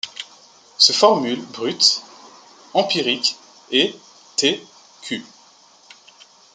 Se 0.79 0.93
formule 0.93 1.39
brute 1.53 2.01
empirique 2.73 3.35
est 3.71 3.95
TeCu. 4.35 5.21